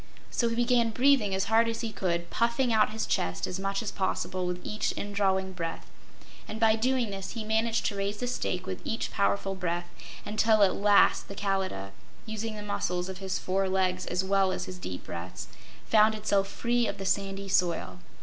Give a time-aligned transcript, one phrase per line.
[0.31, 3.83] So he began breathing as hard as he could, puffing out his chest as much
[3.83, 5.85] as possible with each indrawing breath,
[6.47, 9.87] and by doing this he managed to raise the stake with each powerful breath,
[10.25, 11.91] until at last the Kalidah
[12.25, 15.47] using the muscles of his four legs as well as his deep breaths
[15.85, 17.99] found itself free of the sandy soil.